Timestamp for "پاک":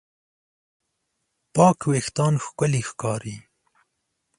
1.55-1.79